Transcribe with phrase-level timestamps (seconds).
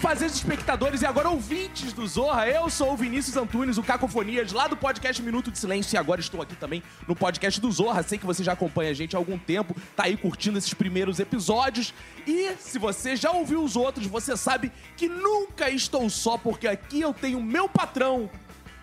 [0.00, 4.66] fazeres espectadores e agora ouvintes do Zorra, eu sou o Vinícius Antunes, o Cacofonias, lá
[4.66, 8.02] do podcast Minuto de Silêncio, e agora estou aqui também no podcast do Zorra.
[8.02, 11.20] Sei que você já acompanha a gente há algum tempo, tá aí curtindo esses primeiros
[11.20, 11.92] episódios.
[12.26, 17.02] E se você já ouviu os outros, você sabe que nunca estou só, porque aqui
[17.02, 18.30] eu tenho meu patrão,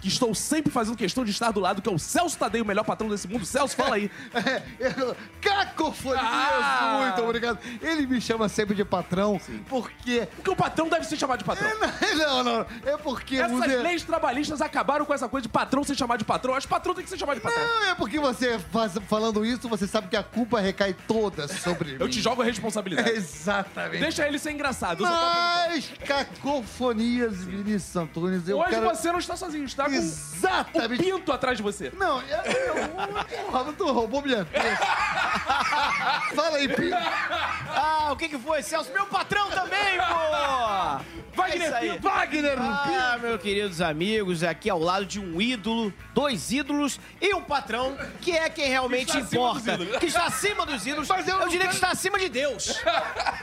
[0.01, 2.65] que estou sempre fazendo questão de estar do lado, que é o Celso Tadei, o
[2.65, 3.45] melhor patrão desse mundo.
[3.45, 4.11] Celso, fala aí.
[5.41, 6.99] Cacofonias, Ah!
[7.01, 7.59] muito obrigado.
[7.81, 10.27] Ele me chama sempre de patrão, porque...
[10.35, 11.69] Porque o patrão deve ser chamado de patrão.
[12.17, 13.37] Não, não, é porque...
[13.37, 16.53] Essas você- leis trabalhistas acabaram com essa coisa de patrão ser chamado de patrão.
[16.55, 17.63] Acho que patrão tem que ser chamado de patrão.
[17.63, 18.59] Não, é porque você
[19.07, 21.97] falando isso, você sabe que a culpa recai toda sobre mim.
[21.99, 23.09] Eu te jogo a responsabilidade.
[23.17, 23.99] Exatamente.
[24.01, 25.03] Deixa ele ser engraçado.
[25.03, 28.85] Eu Mas, cacofonias, Vinícius Antunes, eu Hoje quero...
[28.89, 31.03] você não está sozinho, está com o Exatamente.
[31.03, 31.91] pinto atrás de você.
[31.97, 34.45] Não, eu, eu, porra, tu roubou minha.
[36.35, 36.95] Fala aí, Pinto.
[36.95, 38.91] Ah, o que que foi, Celso?
[38.93, 41.35] Meu patrão também, pô!
[41.35, 41.79] Wagner É.
[41.79, 42.01] Pinto.
[42.03, 47.41] Wagner Ah, meus queridos amigos, aqui ao lado de um ídolo, dois ídolos e um
[47.41, 49.73] patrão, que é quem realmente Que importa.
[49.73, 49.97] ídolos.
[49.97, 51.07] Que está acima dos ídolos.
[51.07, 52.81] Mas eu eu não diria quero- que está acima de Deus.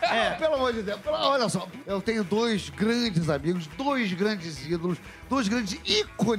[0.03, 0.31] É.
[0.33, 4.99] Pelo amor de Deus, olha só, eu tenho dois grandes amigos, dois grandes ídolos,
[5.29, 6.34] dois grandes ícones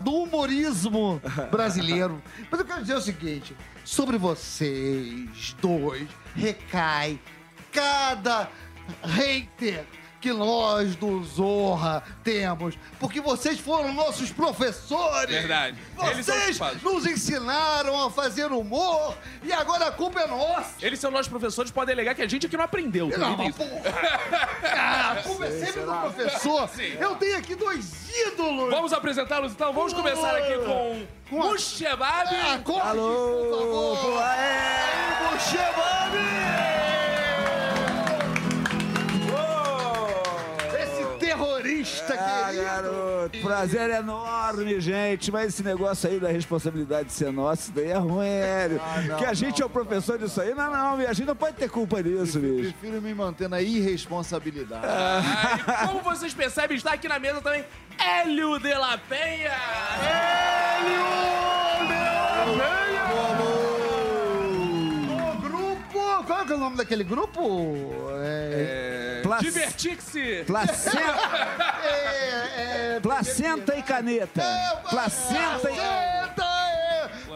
[0.00, 2.22] do humorismo brasileiro.
[2.50, 7.18] Mas eu quero dizer o seguinte: sobre vocês dois recai
[7.72, 8.48] cada
[9.02, 9.84] hater
[10.24, 15.28] que nós do Zorra temos, porque vocês foram nossos professores.
[15.28, 15.76] Verdade.
[16.10, 20.76] Eles são Vocês nos ensinaram a fazer humor e agora a culpa é nossa.
[20.80, 23.08] Eles são nossos professores, podem alegar que a gente aqui não aprendeu.
[23.08, 23.58] Não, mas tem isso.
[23.58, 23.98] porra!
[24.64, 26.70] Ah, a culpa é sempre do professor.
[26.98, 28.70] Eu tenho aqui dois ídolos.
[28.70, 29.74] Vamos apresentá-los então?
[29.74, 32.28] Vamos começar aqui com Com a- Mushebab.
[32.34, 34.22] Ah, por favor.
[34.22, 36.43] Aí, Muxebab!
[42.54, 45.30] Garoto, prazer enorme, gente.
[45.30, 48.80] Mas esse negócio aí da responsabilidade de ser nosso, isso daí é ruim, Hélio.
[49.18, 50.54] que a gente é o professor disso aí.
[50.54, 52.72] Não, não, a gente não pode ter culpa disso, bicho.
[52.74, 54.84] Prefiro me manter na irresponsabilidade.
[54.86, 57.64] Ah, e como vocês percebem, está aqui na mesa também
[57.98, 59.52] Hélio de la Penha.
[65.10, 66.24] O grupo...
[66.26, 67.90] Qual é que é o nome daquele grupo?
[68.22, 69.22] É...
[69.24, 69.24] É,
[72.56, 73.00] é...
[73.00, 74.42] placenta e caneta.
[74.88, 75.74] Placenta e...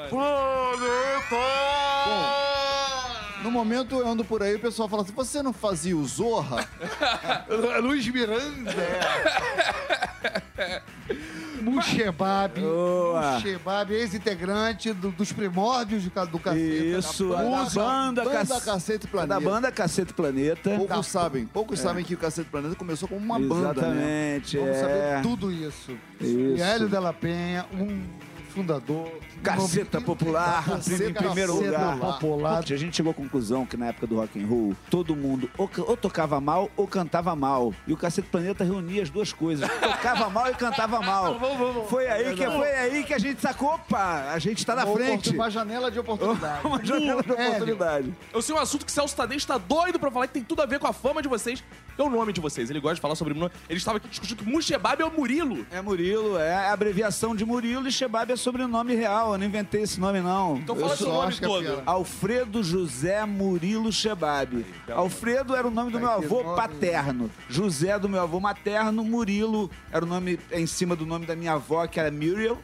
[0.09, 3.43] Planeta é...
[3.43, 6.67] No momento eu ando por aí o pessoal fala assim: você não fazia o Zorra?
[7.83, 8.75] Luiz Miranda.
[11.71, 12.61] Muxebab.
[12.61, 16.97] Muxebab, ex-integrante do- dos primórdios do, do cacete.
[16.99, 19.41] Isso, Da da banda- banda, banda Cac- Cacete da Planeta.
[19.41, 20.71] banda Cacete Planeta.
[20.77, 24.37] Poucos sabem, poucos sabem que o Cacete Planeta começou como uma banda, né?
[24.37, 24.81] Exatamente, Vamos é.
[24.81, 25.93] saber tudo isso.
[26.21, 26.39] Isso.
[26.39, 28.03] E Hélio Della Penha, um
[28.59, 29.09] fundador.
[29.43, 31.99] Caceta Popular, Caceta em primeiro Caceta lugar.
[31.99, 32.59] Popular.
[32.59, 35.71] A gente chegou à conclusão que na época do rock and roll, todo mundo ou,
[35.87, 37.73] ou tocava mal ou cantava mal.
[37.87, 39.69] E o Cacete Planeta reunia as duas coisas.
[39.81, 41.39] Tocava mal e cantava mal.
[41.89, 44.97] Foi aí que, foi aí que a gente sacou, opa, a gente tá na Uma
[44.97, 45.31] frente.
[45.31, 46.67] Uma janela de oportunidade.
[46.67, 48.15] Uma janela de oportunidade.
[48.33, 50.67] Eu sei um assunto que Celso Tadei está doido pra falar que tem tudo a
[50.67, 51.63] ver com a fama de vocês.
[51.97, 52.71] É o nome de vocês.
[52.71, 53.53] Ele gosta de falar sobre o nome.
[53.69, 55.67] Ele estava aqui discutindo que Mushebab é o Murilo.
[55.71, 59.33] É Murilo, é a abreviação de Murilo e Shebab é sobrenome real.
[59.33, 60.57] Eu não inventei esse nome, não.
[60.57, 61.63] Então Eu fala sou- seu nome é todo.
[61.65, 61.83] piada.
[61.85, 64.65] Alfredo José Murilo Shebab.
[64.91, 66.57] Alfredo era o nome do meu Ai, que avô nome.
[66.57, 67.31] paterno.
[67.49, 69.05] José do meu avô materno.
[69.05, 72.59] Murilo era o nome é em cima do nome da minha avó, que era Muriel.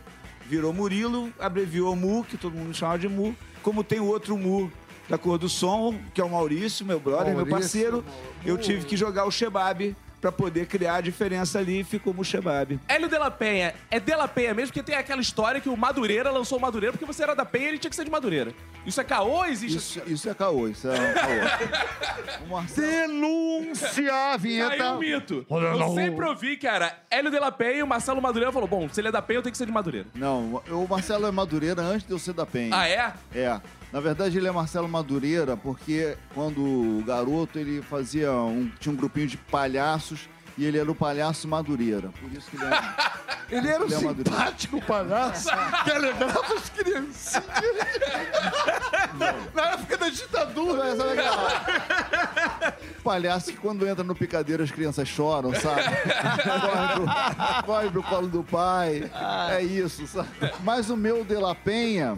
[0.46, 3.34] Virou Murilo, abreviou Mu, que todo mundo chamava de Mu.
[3.62, 4.70] Como tem o outro Mu
[5.08, 8.04] da cor do som, que é o Maurício, meu brother, meu Maurício, parceiro.
[8.44, 12.24] Eu tive que jogar o Shebab pra poder criar a diferença ali e ficou Mu
[12.24, 12.80] Shebab.
[12.88, 15.76] Hélio de la Penha é de la Penha mesmo, porque tem aquela história que o
[15.76, 18.10] Madureira lançou o Madureira porque você era da Penha e ele tinha que ser de
[18.10, 18.54] Madureira.
[18.86, 19.76] Isso é caô ou existe?
[19.76, 22.64] Isso, isso é caô, isso é caô.
[22.74, 24.92] Denúncia a Aí vinheta.
[24.92, 25.46] um mito.
[25.50, 28.88] Eu sempre ouvi que era Hélio de la Penha e o Marcelo Madureira falou: bom,
[28.88, 30.08] se ele é da Penha, eu tenho que ser de Madureira.
[30.14, 32.74] Não, o Marcelo é Madureira antes de eu ser da Penha.
[32.74, 33.12] Ah, é?
[33.34, 33.60] É.
[33.94, 38.68] Na verdade, ele é Marcelo Madureira porque quando garoto ele fazia um.
[38.80, 42.10] tinha um grupinho de palhaços e ele era o palhaço Madureira.
[42.20, 43.14] Por isso que ele é.
[43.50, 45.50] Ele era um Ele é simpático palhaço
[45.84, 47.44] que alegrava as criancinhas.
[49.54, 50.86] Na época da ditadura.
[50.88, 51.38] Essa legal.
[53.04, 55.82] Palhaço que quando entra no picadeiro as crianças choram, sabe?
[55.84, 59.08] corre, pro, corre pro colo do pai.
[59.50, 60.30] É isso, sabe?
[60.64, 62.16] Mas o meu de La Penha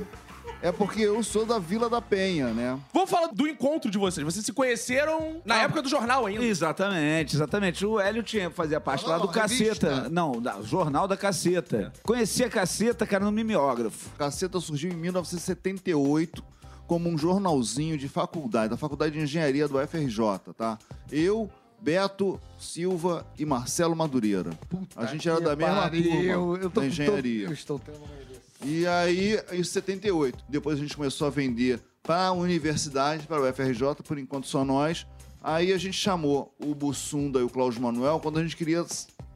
[0.66, 2.76] É porque eu sou da Vila da Penha, né?
[2.92, 4.24] Vamos falar do encontro de vocês.
[4.24, 6.44] Vocês se conheceram na época do jornal ainda.
[6.44, 7.86] Exatamente, exatamente.
[7.86, 9.86] O Hélio tinha, fazia parte Não, lá do não, revista.
[9.88, 10.08] Caceta.
[10.08, 11.92] Não, da, Jornal da Caceta.
[12.02, 14.10] Conhecia a Caceta, cara, no mimeógrafo.
[14.18, 16.42] Caceta surgiu em 1978
[16.88, 20.76] como um jornalzinho de faculdade, da Faculdade de Engenharia do FRJ, tá?
[21.12, 21.48] Eu,
[21.80, 24.50] Beto Silva e Marcelo Madureira.
[24.96, 27.46] a gente era da mesma pariu, turma eu tô da engenharia.
[27.46, 28.25] Eu estou tendo uma.
[28.64, 30.44] E aí, em 78.
[30.48, 34.64] Depois a gente começou a vender para a universidade, para o FRJ, por enquanto só
[34.64, 35.06] nós.
[35.42, 38.84] Aí a gente chamou o Bussunda e o Cláudio Manuel quando a gente queria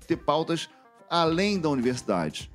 [0.06, 0.69] ter pautas
[1.08, 2.50] além da universidade.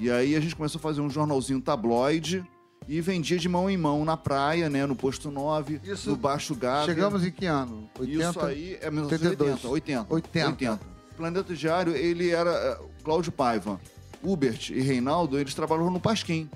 [0.00, 2.44] E aí a gente começou a fazer um jornalzinho tabloide
[2.86, 4.86] e vendia de mão em mão na praia, né?
[4.86, 6.94] No posto 9, Isso- no Baixo Gávea.
[6.94, 7.88] Chegamos em que ano?
[7.98, 8.30] 80?
[8.30, 8.92] Isso aí é 82.
[8.92, 9.68] 1980,
[10.08, 10.48] 80.
[10.48, 10.80] 80.
[11.16, 13.80] Planeta Diário, ele era eh, Cláudio Paiva.
[14.22, 16.48] Hubert e Reinaldo, eles trabalhavam no Pasquim.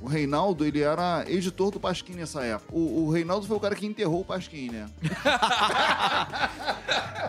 [0.00, 2.72] O Reinaldo, ele era editor do Pasquim nessa época.
[2.74, 4.86] O, o Reinaldo foi o cara que enterrou o Pasquim, né?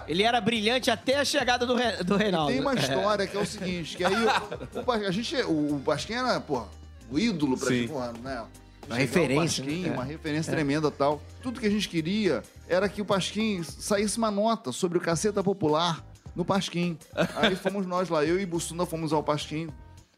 [0.08, 2.52] Ele era brilhante até a chegada do, Re- do Reinaldo.
[2.52, 4.28] Tem uma história que é o seguinte, que aí o,
[4.86, 6.64] o, a gente, o, o Pasquim era, pô,
[7.10, 7.76] o ídolo pra Sim.
[7.82, 8.44] gente, porra, né?
[8.88, 9.90] Uma referência, Pasquim, né?
[9.90, 9.92] É.
[9.92, 11.22] uma referência tremenda e tal.
[11.42, 15.44] Tudo que a gente queria era que o Pasquim saísse uma nota sobre o Caceta
[15.44, 16.04] Popular
[16.36, 16.98] no Pasquim.
[17.36, 19.70] Aí fomos nós lá, eu e Bussunda fomos ao Pasquim.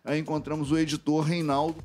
[0.04, 1.84] Aí encontramos o editor Reinaldo.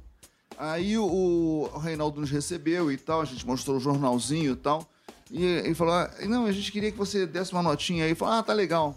[0.59, 4.88] Aí o, o Reinaldo nos recebeu e tal, a gente mostrou o jornalzinho e tal.
[5.31, 8.15] E ele falou: ah, não, a gente queria que você desse uma notinha aí.
[8.15, 8.97] Falou: ah, tá legal.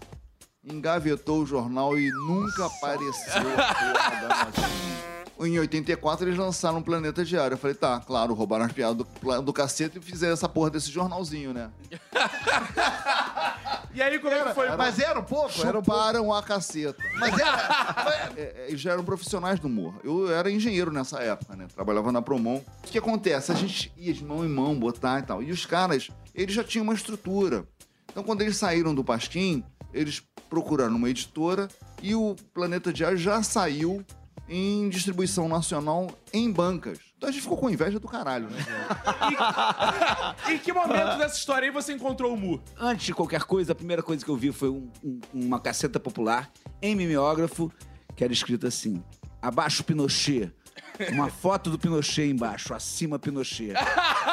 [0.64, 5.12] Engavetou o jornal e nunca apareceu a porra da notinha.
[5.40, 7.54] Em 84 eles lançaram o Planeta Diário.
[7.54, 10.88] Eu falei, tá, claro, roubaram as piadas do, do cacete e fizeram essa porra desse
[10.90, 11.68] jornalzinho, né?
[13.94, 14.68] E aí, como é que foi?
[14.76, 15.60] Mas era um pouco?
[15.60, 16.00] Era um pouco.
[16.00, 17.02] Chuparam a caceta.
[17.18, 17.92] Mas era.
[18.36, 19.94] É, é, eles já eram profissionais do humor.
[20.02, 21.66] Eu era engenheiro nessa época, né?
[21.74, 22.56] Trabalhava na Promon.
[22.56, 23.52] O que acontece?
[23.52, 25.42] A gente ia de mão em mão botar e tal.
[25.42, 27.66] E os caras, eles já tinham uma estrutura.
[28.10, 31.68] Então, quando eles saíram do Pasquim, eles procuraram uma editora
[32.02, 34.04] e o Planeta Diário já saiu
[34.48, 36.98] em distribuição nacional em bancas.
[37.22, 38.58] Então a gente ficou com inveja do caralho, né?
[40.50, 42.60] Em que momento dessa história aí você encontrou o Mu?
[42.76, 46.00] Antes de qualquer coisa, a primeira coisa que eu vi foi um- um- uma caceta
[46.00, 46.50] popular
[46.82, 47.70] em mimeógrafo,
[48.16, 49.00] que era escrito assim:
[49.40, 50.52] abaixo Pinochet.
[51.12, 53.72] Uma foto do Pinochet embaixo, acima Pinochet.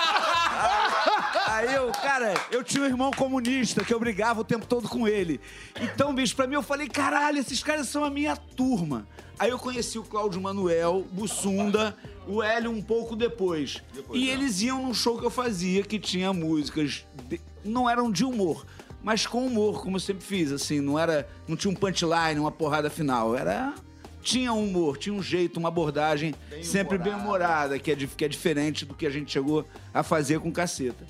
[1.59, 5.05] Aí eu, cara, eu tinha um irmão comunista que eu brigava o tempo todo com
[5.07, 5.41] ele.
[5.81, 9.05] Então, bicho, pra mim eu falei, caralho, esses caras são a minha turma.
[9.37, 11.95] Aí eu conheci o Cláudio Manuel, Bussunda,
[12.27, 13.81] o Hélio um pouco depois.
[14.13, 18.23] e eles iam num show que eu fazia que tinha músicas, de- não eram de
[18.23, 18.65] humor,
[19.03, 22.51] mas com humor, como eu sempre fiz, assim, não era, não tinha um punchline, uma
[22.51, 23.73] porrada final, era
[24.21, 28.27] tinha um humor, tinha um jeito, uma abordagem sempre bem humorada, que é, que é
[28.27, 31.05] diferente do que a gente chegou a fazer com Caceta.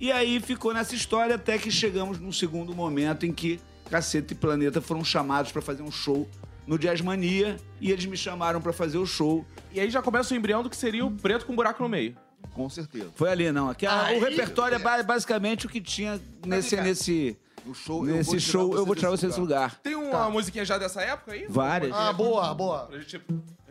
[0.00, 3.60] E aí ficou nessa história até que chegamos num segundo momento em que
[3.90, 6.28] Caceta e Planeta foram chamados para fazer um show
[6.66, 9.44] no Jazz Mania e eles me chamaram para fazer o show.
[9.72, 11.88] E aí já começa o embrião do que seria o preto com um buraco no
[11.88, 12.14] meio.
[12.52, 13.10] Com certeza.
[13.16, 13.70] Foi ali, não.
[13.70, 16.82] Aqui, a- Aí- o repertório é ba- basicamente o que tinha nesse, cá.
[16.82, 17.36] nesse,
[17.66, 18.74] O show, eu vou nesse tirar show.
[18.76, 19.80] Eu vou tirar você desse lugar.
[19.80, 21.46] Tem uma musiquinha já dessa época aí?
[21.48, 21.92] Várias.
[21.94, 22.86] Ah, boa, boa.
[22.86, 23.20] Pra gente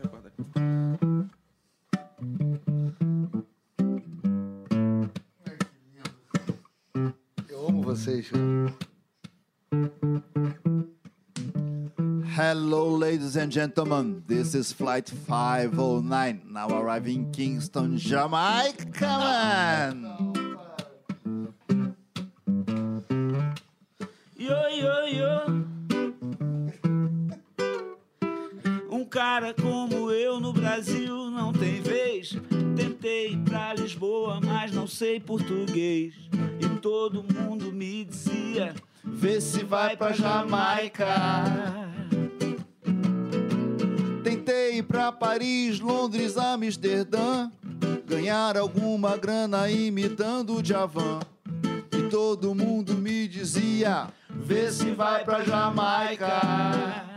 [0.02, 0.32] recordar.
[8.08, 8.32] Vocês.
[12.36, 14.24] Hello, ladies and gentlemen.
[14.28, 20.06] This is Flight 509, now arriving in Kingston, Jamaica, man.
[24.38, 25.66] Yo, yo, yo.
[28.90, 32.38] Um cara como eu no Brasil não tem vez.
[32.78, 36.14] Tentei ir pra Lisboa, mas não sei português.
[36.62, 41.08] E todo mundo me dizia: vê se vai pra Jamaica.
[44.24, 47.50] Tentei ir pra Paris, Londres, Amsterdã,
[48.06, 51.20] ganhar alguma grana imitando o Javan.
[51.92, 57.17] E todo mundo me dizia: Vê se vai pra Jamaica.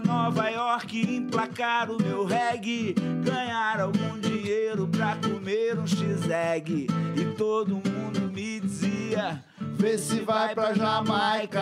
[0.00, 6.86] Nova York emplacar o meu reggae, ganhar algum dinheiro pra comer um x-egg.
[7.16, 11.60] E todo mundo me dizia: vê se vai pra Jamaica.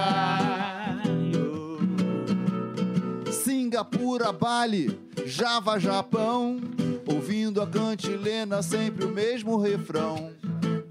[3.33, 6.59] Singapura, Bali, Java, Japão.
[7.07, 10.33] Ouvindo a cantilena, sempre o mesmo refrão.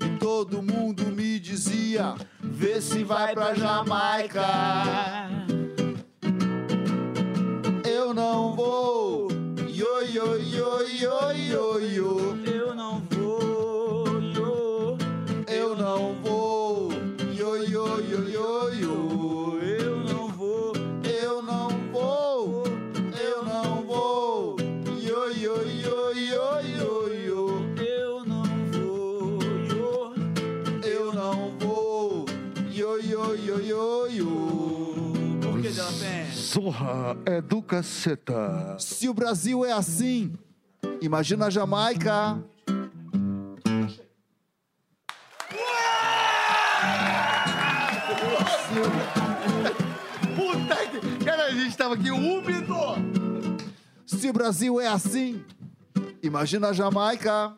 [0.03, 5.46] E todo mundo me dizia: vê se vai pra Jamaica.
[8.17, 9.27] Não vou.
[9.69, 12.46] Yo, yo, yo, yo, yo, yo.
[36.67, 38.75] Zorra é do caceta.
[38.77, 40.33] Se o Brasil é assim,
[41.01, 42.43] imagina a Jamaica.
[50.35, 51.23] Puta que...
[51.23, 52.75] Cara, a gente tava aqui úmido.
[54.05, 55.45] Se o Brasil é assim,
[56.21, 57.57] imagina a Jamaica.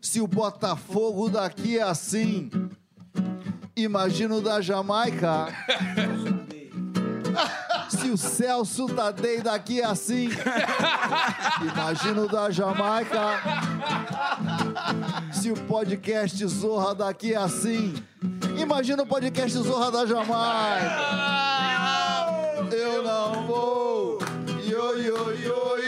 [0.00, 2.48] Se o Botafogo daqui é assim,
[3.76, 5.48] imagina o da Jamaica.
[7.88, 10.28] Se o Celso Tadei daqui é assim,
[11.60, 13.40] imagina o da Jamaica.
[15.32, 17.94] Se o podcast Zorra daqui é assim,
[18.58, 20.96] imagina o podcast Zorra da Jamaica.
[22.72, 24.18] Eu não vou.
[24.68, 25.85] Yo, yo, yo, yo,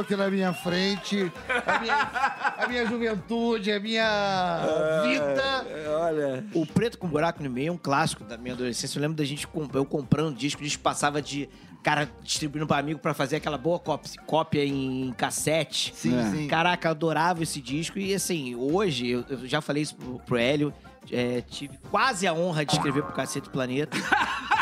[0.00, 1.30] aqui na minha frente.
[1.66, 2.10] A minha,
[2.58, 4.60] a minha juventude, a minha
[5.04, 5.66] vida.
[5.98, 6.44] Olha.
[6.54, 8.98] O Preto com Buraco no Meio é um clássico da minha adolescência.
[8.98, 11.48] Eu lembro da gente, comp- eu comprando disco, a gente passava de
[11.82, 15.92] cara distribuindo pra amigo pra fazer aquela boa cópia, cópia em cassete.
[15.94, 16.30] Sim, É.
[16.30, 16.48] sim.
[16.48, 17.98] Caraca, eu adorava esse disco.
[17.98, 20.72] E assim, hoje, eu, eu já falei isso pro, pro Hélio,
[21.12, 23.96] é, tive quase a honra de escrever pro Cacete Planeta.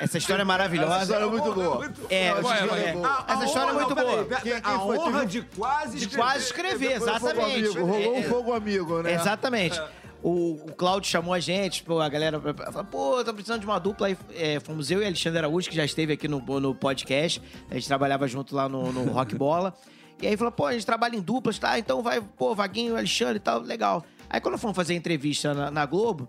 [0.00, 0.94] Essa história é maravilhosa.
[0.94, 1.92] Essa história é muito boa.
[2.08, 3.24] É, é boa.
[3.28, 4.24] Essa história é muito boa.
[4.42, 4.98] Quem- a foi?
[4.98, 6.16] honra de quase De escrever.
[6.22, 7.66] quase escrever, Foi um fogo exatamente.
[7.66, 9.14] amigo, rolou um É, fogo amigo, né?
[9.14, 9.80] Exatamente.
[10.22, 13.78] O, o Claudio chamou a gente, pô, a galera falou, pô, tô precisando de uma
[13.78, 14.08] dupla.
[14.08, 17.40] Aí é, fomos eu e Alexandre Araújo, que já esteve aqui no, no podcast.
[17.70, 19.74] A gente trabalhava junto lá no, no Rock Bola.
[20.20, 21.78] E aí falou, pô, a gente trabalha em duplas, tá?
[21.78, 24.04] Então vai, pô, Vaguinho, Alexandre e tal, legal.
[24.28, 26.28] Aí quando fomos fazer entrevista na, na Globo,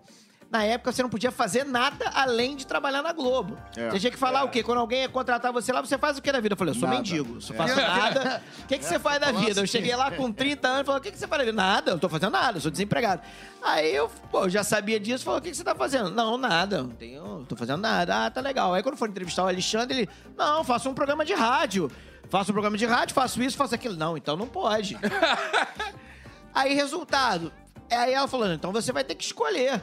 [0.52, 3.58] na época você não podia fazer nada além de trabalhar na Globo.
[3.76, 3.90] É.
[3.90, 4.64] Você tinha que falar o quê?
[4.64, 6.54] Quando alguém ia contratar você lá, você faz o que na vida?
[6.54, 6.98] Eu falei, eu sou Nada.
[6.98, 8.42] mendigo, eu só faço nada.
[8.64, 9.62] O que, que você faz da vida?
[9.62, 11.56] Eu cheguei lá com 30 anos e falei, o que, que você faz da vida?
[11.56, 13.22] Nada, eu não tô fazendo nada, eu sou desempregado.
[13.62, 16.10] Aí eu, pô, eu já sabia disso, falou, o que, que você tá fazendo?
[16.10, 18.26] Não, nada, não tenho, não tô fazendo nada.
[18.26, 18.74] Ah, tá legal.
[18.74, 21.92] Aí quando for entrevistar o Alexandre, ele, não, faço um programa de rádio.
[22.30, 23.96] Faço um programa de rádio, faço isso, faço aquilo.
[23.96, 24.98] Não, então não pode.
[26.54, 27.52] Aí, resultado.
[27.92, 29.82] Aí ela falou, então você vai ter que escolher.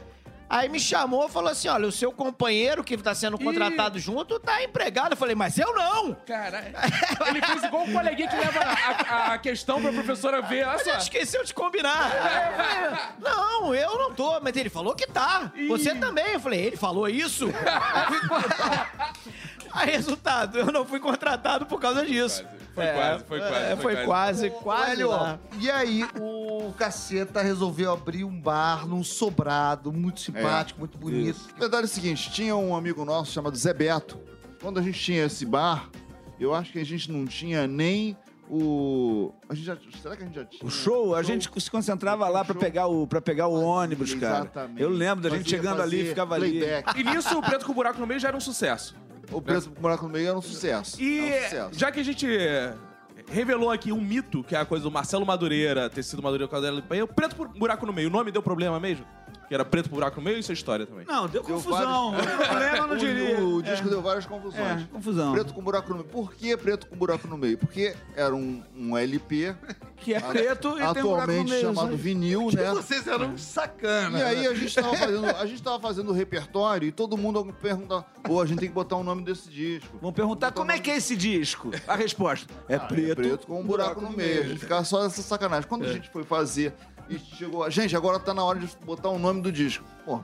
[0.49, 4.39] Aí me chamou e falou assim: olha, o seu companheiro que tá sendo contratado junto
[4.39, 5.11] tá empregado.
[5.13, 6.13] Eu falei, mas eu não!
[6.25, 6.71] Cara,
[7.27, 10.65] ele fez igual o coleguinha que leva a, a questão pra professora ver.
[10.65, 10.97] Olha só.
[10.97, 12.11] esqueceu de combinar.
[12.11, 14.39] Aí eu falei, não, eu não tô.
[14.39, 15.51] Mas ele falou que tá.
[15.67, 16.33] Você também.
[16.33, 17.47] Eu falei, ele falou isso?
[19.73, 22.43] Aí, resultado, eu não fui contratado por causa disso.
[22.73, 24.63] Foi quase, foi quase, É, foi foi quase, quase.
[24.63, 24.91] quase.
[24.91, 25.39] Hélio, lá.
[25.59, 26.36] e aí o
[26.73, 31.39] Caceta resolveu abrir um bar num sobrado, muito simpático, muito bonito.
[31.53, 34.19] Na verdade é o seguinte, tinha um amigo nosso chamado Zé Beto.
[34.61, 35.89] Quando a gente tinha esse bar,
[36.39, 38.17] eu acho que a gente não tinha nem
[38.49, 39.31] o...
[39.49, 39.77] A gente já...
[40.01, 40.65] Será que a gente já tinha?
[40.65, 42.61] O show, a gente se concentrava lá pra Show.
[42.61, 44.39] pegar o, pra pegar o ônibus, cara.
[44.45, 44.81] Exatamente.
[44.81, 46.59] Eu lembro da gente Fazia- chegando ali, ficava ali.
[46.59, 46.99] playback.
[46.99, 48.95] E nisso, o Preto com o Buraco no Meio já era um sucesso.
[49.31, 51.01] O Preto com Buraco no Meio era um sucesso.
[51.01, 51.79] E Era um sucesso.
[51.79, 52.25] já que a gente
[53.29, 56.55] revelou aqui um mito, que é a coisa do Marcelo Madureira ter sido Madureira com
[56.55, 59.05] a dela o Preto por Buraco no Meio, o nome deu problema mesmo?
[59.47, 61.05] Que era Preto por Buraco no Meio, isso é história também.
[61.05, 62.11] Não, deu Deu confusão.
[62.11, 63.39] vários- Problema, eu não O- diria.
[63.45, 63.89] O, disco É.
[63.89, 64.81] deu várias confusões.
[64.81, 65.31] É, confusão.
[65.33, 66.09] Preto com buraco no meio.
[66.09, 67.57] Por que preto com buraco no meio?
[67.57, 69.55] Porque era um, um LP
[69.97, 71.61] Que é preto e tem um buraco no atualmente meio.
[71.61, 71.95] chamado sabe?
[71.95, 72.71] vinil, né?
[72.71, 74.19] Vocês eram sacana.
[74.19, 78.05] E aí a gente tava fazendo, a gente tava fazendo repertório e todo mundo pergunta,
[78.23, 79.97] pô, a gente tem que botar o nome desse disco.
[80.01, 81.71] Vão perguntar como é que é esse disco?
[81.87, 83.11] A resposta é preto.
[83.11, 84.41] É preto com um buraco no meio.
[84.41, 85.67] A gente ficava só essa sacanagem.
[85.67, 86.73] Quando a gente foi fazer
[87.09, 89.83] e chegou, gente, agora tá na hora de botar o nome do disco.
[90.05, 90.19] Pô,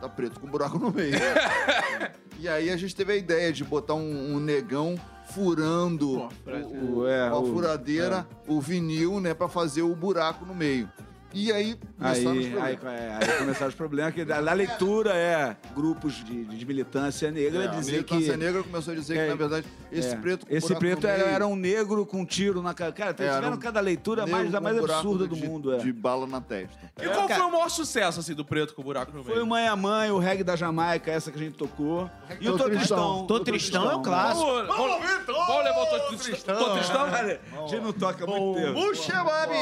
[0.00, 1.14] Tá preto com buraco no meio.
[2.40, 6.28] e aí a gente teve a ideia de botar um, um negão furando
[6.66, 10.90] o, O- é, a furadeira, o vinil, né, pra fazer o buraco no meio.
[11.34, 13.00] E aí começaram os Aí, aí, problemas.
[13.00, 17.64] é, aí começaram os problemas, que da, da leitura é grupos de, de militância negra
[17.64, 18.14] É, dizer que...
[18.14, 20.80] militância negra começou a dizer É, que, na verdade, esse é, preto com Esse buraco
[20.80, 22.92] preto era, meio, era um negro com um tiro na cara.
[22.92, 25.34] Cara, É, tiveram era um cada leitura mais, negro a com mais um absurda do
[25.36, 25.72] de- mundo.
[25.72, 25.78] É.
[25.78, 26.78] De bala na testa.
[27.00, 29.34] E qual foi o maior sucesso, assim, do preto com buraco no meio?
[29.34, 32.10] Foi o Mãe a Mãe, o reggae da Jamaica, essa que a gente tocou.
[32.40, 33.26] E o Tô Tristão.
[33.26, 34.46] Tô Tristão é um clássico.
[34.46, 36.58] Vamos, levar o Tô Tristão.
[36.58, 37.10] Tô Tristão?
[37.10, 38.74] Cara, a gente não toca muito tempo.
[38.74, 39.52] Puxa, Babi!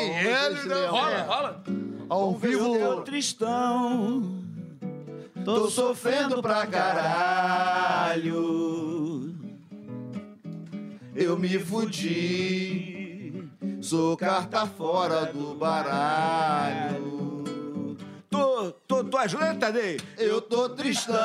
[0.89, 1.60] Rola, rola.
[2.09, 3.03] Ao vivo.
[3.03, 4.43] Tristão,
[5.45, 8.41] tô sofrendo pra caralho.
[11.15, 13.45] Eu me fudi,
[13.81, 17.45] sou carta fora do baralho.
[18.29, 20.01] Tô, tô, tô ajuda, Tadei?
[20.17, 21.17] Eu tô tristão,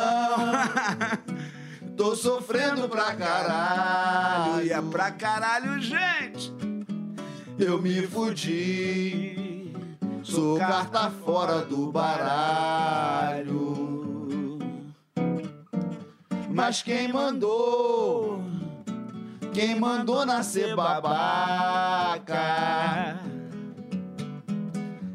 [1.95, 4.65] tô sofrendo pra caralho.
[4.65, 6.53] E é pra caralho, gente.
[7.57, 9.44] Eu me fudi,
[10.25, 13.75] sou carta fora do baralho.
[16.49, 18.41] Mas quem mandou?
[19.53, 22.35] Quem mandou nascer babaca?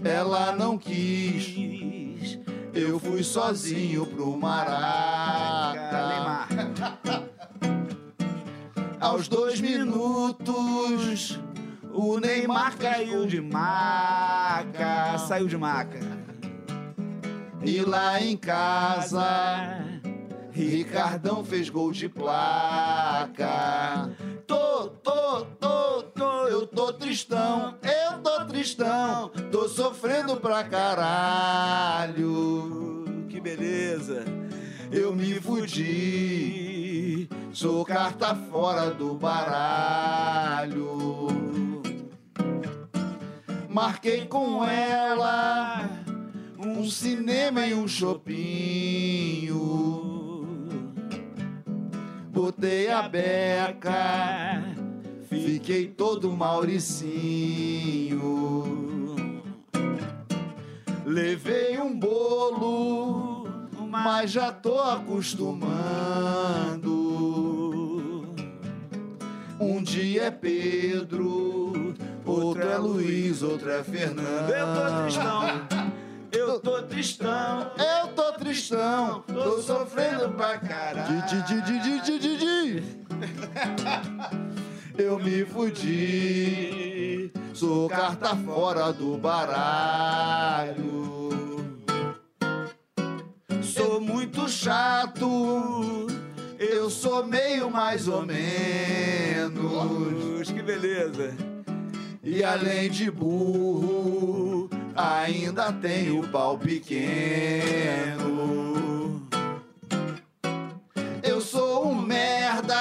[0.03, 2.39] Ela não quis,
[2.73, 5.91] eu fui sozinho pro Maraca.
[8.99, 11.39] Aos dois minutos,
[11.93, 15.17] o Neymar caiu de maca.
[15.19, 16.01] Saiu de maca.
[17.63, 19.85] E lá em casa,
[20.51, 24.11] Ricardão fez gol de placa.
[24.47, 32.25] Tô, tô, tô, tô, eu tô tristão, eu tô tristão, tô sofrendo pra caralho.
[33.29, 34.25] Que beleza.
[34.91, 40.91] Eu me fudi, sou carta fora do baralho.
[43.73, 45.89] Marquei com ela
[46.59, 49.55] um cinema e um chopinho.
[52.33, 54.75] Botei a beca,
[55.29, 58.21] fiquei todo Mauricinho.
[61.07, 63.47] Levei um bolo,
[63.89, 66.91] mas já tô acostumando.
[69.61, 74.51] Um dia é Pedro, outro é Luiz, outro é Fernando.
[74.51, 75.43] Eu tô tristão.
[76.33, 77.73] Eu tô tristão.
[77.79, 81.23] Eu tô tristão, tô sofrendo pra caralho.
[81.27, 82.83] Di, di, di, di, di, di, di.
[84.99, 90.77] Eu me fudi, sou carta fora do baralho.
[93.63, 96.07] Sou muito chato,
[96.59, 99.61] eu sou meio mais ou menos.
[100.51, 101.50] Que beleza.
[102.23, 107.01] E além de burro, ainda tenho pau pequeno.
[111.23, 112.77] Eu sou um merda,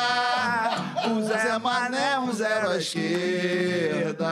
[1.07, 4.29] um Zé Mané, um zero à esquerda.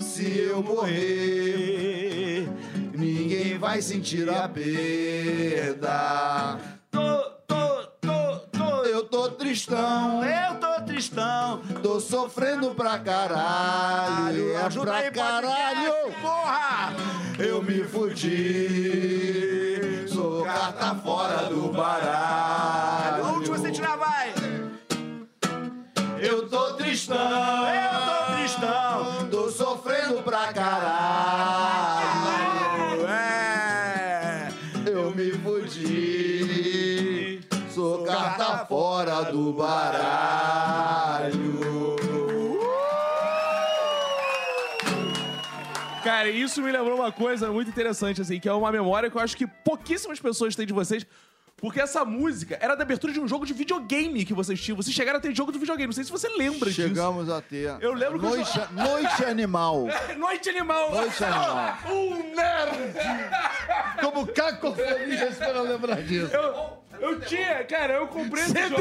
[0.00, 2.48] Se eu morrer,
[2.96, 6.60] ninguém vai sentir a perda.
[6.92, 8.84] Tô, tô, tô, tô.
[8.84, 10.22] Eu tô tristão,
[10.96, 14.52] Eu tô sofrendo pra caralho.
[14.54, 15.92] É Ajuda pra aí, podcast, caralho.
[16.22, 16.94] Porra!
[17.38, 19.28] Eu me fudi,
[20.08, 23.26] sou carta fora do baralho.
[23.26, 24.32] Onde você tirar vai?
[26.18, 27.14] Eu tô tristão,
[27.68, 29.28] Eu tô tristão.
[29.30, 32.06] tô sofrendo pra caralho.
[33.06, 34.48] É.
[34.86, 35.78] Eu me fudi,
[37.70, 40.35] sou carta fora do baralho.
[46.26, 49.20] Cara, isso me lembrou uma coisa muito interessante, assim, que é uma memória que eu
[49.20, 51.06] acho que pouquíssimas pessoas têm de vocês.
[51.56, 54.76] Porque essa música era da abertura de um jogo de videogame que vocês tinham.
[54.76, 55.86] Vocês chegaram a ter jogo de videogame.
[55.86, 57.76] Não sei se você lembra Chegamos a ter.
[57.80, 59.86] Eu lembro que eu Noite, noite Animal.
[59.86, 60.18] disso.
[60.18, 60.90] Noite Animal!
[60.90, 61.78] Noite Animal.
[61.88, 62.94] Um nerd!
[64.00, 66.34] Como cacofonias para lembrar disso.
[66.34, 68.76] Eu, Eu tinha, cara, eu comprei esse jogo.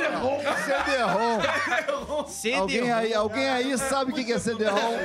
[0.65, 2.25] CD-ROM.
[2.28, 4.97] CD Alguém aí, alguém aí sabe o que que é CD-ROM?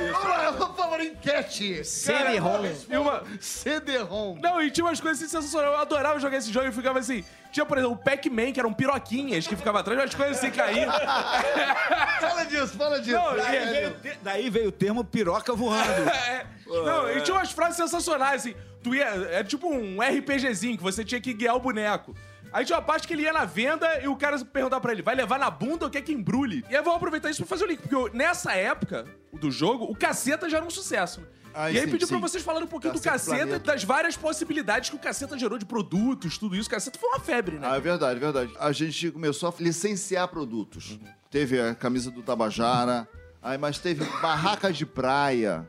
[0.57, 1.83] Por favor, enquete.
[1.83, 2.63] CD-ROM.
[3.01, 3.23] Uma...
[3.39, 4.37] CD-ROM.
[4.41, 5.73] Não, e tinha umas coisas assim sensacionais.
[5.73, 7.23] Eu adorava jogar esse jogo e ficava assim.
[7.51, 10.91] Tinha, por exemplo, o Pac-Man, que eram piroquinhas que ficava atrás, umas coisas assim caindo.
[12.21, 13.17] Fala disso, fala disso.
[13.17, 15.81] Não, Daí veio, daí veio o termo piroca voando.
[16.31, 16.45] É,
[16.85, 18.55] não, e tinha umas frases sensacionais, assim.
[18.81, 19.05] Tu ia.
[19.31, 22.15] É tipo um RPGzinho que você tinha que guiar o boneco.
[22.53, 25.01] Aí tinha uma parte que ele ia na venda e o cara perguntava pra ele:
[25.01, 26.63] vai levar na bunda ou quer que embrulhe?
[26.69, 29.85] E aí vamos aproveitar isso pra fazer o link, porque eu- nessa época do jogo,
[29.85, 31.21] o caceta já era um sucesso.
[31.53, 32.21] Ai, e aí sim, pedi pra sim.
[32.21, 35.57] vocês falarem um pouquinho do Caceta caceta e das várias possibilidades que o caceta gerou
[35.57, 36.69] de produtos, tudo isso.
[36.69, 37.67] O caceta foi uma febre, né?
[37.69, 38.53] Ah, é verdade, é verdade.
[38.57, 40.97] A gente começou a licenciar produtos.
[41.29, 43.05] Teve a camisa do Tabajara,
[43.41, 45.67] aí, mas teve barraca de praia,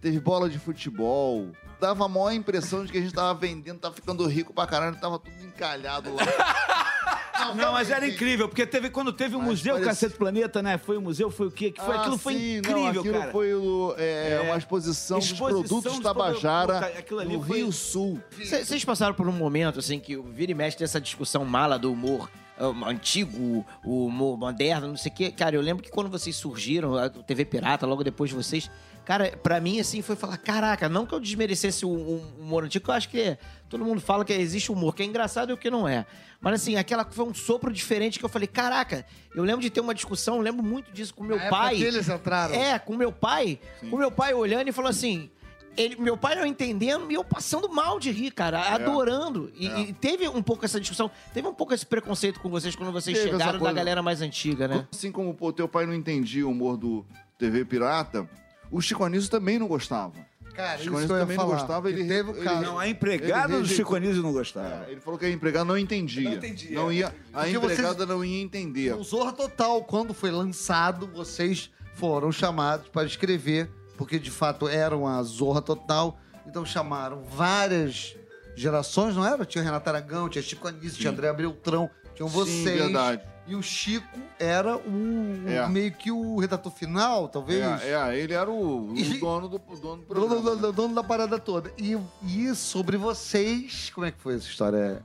[0.00, 1.50] teve bola de futebol.
[1.78, 4.96] Dava a maior impressão de que a gente tava vendendo, tava ficando rico pra caralho,
[5.00, 6.22] tava tudo encalhado lá.
[7.56, 10.76] Não, mas era incrível, porque teve, quando teve o Mas Museu parece- Cacete Planeta, né?
[10.76, 11.70] Foi o museu, foi o quê?
[11.70, 13.32] Que foi, Ah, aquilo foi sim, incrível, não, aquilo cara.
[13.32, 16.92] foi o- é, uma exposição, Exposição dos produtos dos Tabajara
[17.26, 18.20] no foi- Rio Sul.
[18.44, 21.78] Cê- Vocês passaram por um momento, assim, que o vira e mexe dessa discussão mala
[21.78, 25.30] do humor ah, antigo, o humor moderno, não sei o quê.
[25.32, 28.70] Cara, eu lembro que quando vocês surgiram, a TV Pirata, logo depois de vocês,
[29.10, 32.84] cara, pra mim, assim, foi falar, caraca, não que eu desmerecesse o, o humor antigo,
[32.84, 33.36] que eu acho que
[33.68, 36.06] todo mundo fala que existe humor, que é engraçado e o que não é.
[36.40, 39.80] Mas, assim, aquela foi um sopro diferente que eu falei, caraca, eu lembro de ter
[39.80, 41.74] uma discussão, eu lembro muito disso com meu Na época pai.
[41.74, 42.54] que eles entraram.
[42.54, 43.58] É, com meu pai.
[43.90, 45.28] Com meu pai olhando e falou assim.
[45.76, 48.68] Ele, meu pai não entendendo e eu passando mal de rir, cara, É.
[48.74, 49.52] adorando.
[49.56, 52.92] E, e teve um pouco essa discussão, teve um pouco esse preconceito com vocês quando
[52.92, 54.86] vocês Teve chegaram da galera mais antiga, né?
[54.92, 57.04] Assim como o teu pai não entendia o humor do
[57.38, 58.28] TV Pirata,
[58.70, 60.14] o Chico Anísio também não gostava.
[60.54, 62.44] Cara, Chico isso que Anísio também não gostava, ele- teve o ele-.
[62.66, 64.84] Não, a empregada Ele do Chico Anísio não gostava.
[64.88, 66.28] É, ele falou que a empregada não entendia.
[66.28, 66.70] Não entendia.
[66.74, 68.94] Não ia, a Porque empregada não ia entender.
[68.94, 75.06] O Zorra Total, quando foi lançado, vocês foram chamados para escrever, porque de fato eram
[75.06, 76.18] a Zorra Total.
[76.46, 78.16] Então chamaram várias
[78.56, 79.44] gerações, não era?
[79.46, 81.88] Tinha Renato Aragão, tinha Chico Anísio, tinha André Beltrão,
[82.28, 82.78] tinham Sim, vocês.
[82.80, 83.22] verdade.
[83.46, 84.06] E o Chico
[84.38, 85.66] era o, É.
[85.68, 87.60] meio que o redator final, talvez.
[87.82, 90.34] É, é, ele era o, o E- dono do, dono do programa.
[90.36, 91.72] dono- dono- dono da parada toda.
[91.76, 95.02] E, e sobre vocês, como é que foi essa história?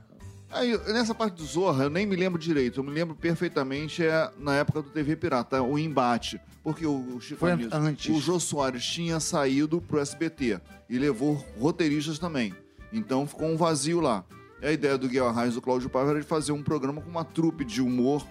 [0.48, 2.78] Aí, nessa parte do Zorra, eu nem me lembro direito.
[2.78, 6.40] Eu me lembro perfeitamente é, na época do TV Pirata, o embate.
[6.62, 8.14] Porque o, o Chico Foi Anísio, antes.
[8.16, 12.54] o Jô Soares tinha saído pro SBT e levou roteiristas também.
[12.92, 14.24] Então ficou um vazio lá.
[14.60, 17.00] E a ideia do Guilherme Arraes e do Cláudio Paiva era de fazer um programa
[17.00, 18.26] com uma trupe de humor,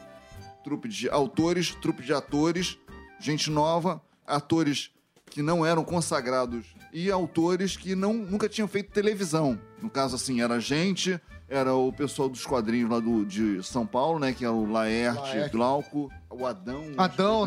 [0.64, 2.78] trupe de autores, trupe de atores,
[3.20, 4.92] gente nova, atores
[5.30, 9.60] que não eram consagrados e autores que não, nunca tinham feito televisão.
[9.82, 14.18] No caso, assim, era gente, era o pessoal dos quadrinhos lá do, de São Paulo,
[14.18, 14.34] né?
[14.34, 15.52] Que era o Laerte, Laerte.
[15.52, 16.84] Glauco, o Adão.
[16.98, 17.44] Adão,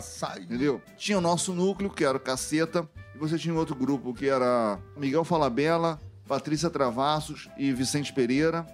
[0.00, 0.40] sai.
[0.42, 0.80] Entendeu?
[0.96, 4.78] Tinha o nosso núcleo, que era o Caceta, e você tinha outro grupo, que era
[4.96, 8.66] Miguel Falabella, Patrícia Travassos e Vicente Pereira.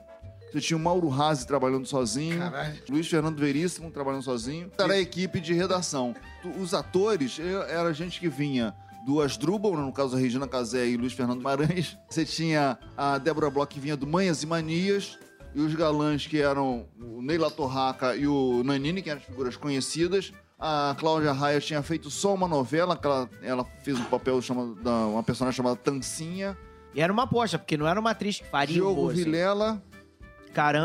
[0.50, 2.38] Você tinha o Mauro Razzi trabalhando sozinho.
[2.38, 2.82] Caralho.
[2.88, 4.70] Luiz Fernando Veríssimo trabalhando sozinho.
[4.78, 6.14] Era a equipe de redação.
[6.58, 11.12] Os atores, era gente que vinha do Asdrubal, no caso a Regina Casé e Luiz
[11.12, 11.96] Fernando Maranhos.
[12.08, 15.18] Você tinha a Débora Bloch, que vinha do Manhas e Manias.
[15.54, 20.32] E os galãs, que eram o Neila Torraca e o Nanini, que eram figuras conhecidas.
[20.58, 24.76] A Cláudia Raia tinha feito só uma novela, que ela, ela fez um papel, chamado,
[25.10, 26.56] uma personagem chamada Tancinha.
[26.98, 29.22] E era uma aposta, porque não era uma atriz que faria Diogo humor, assim.
[29.22, 29.80] Vilela,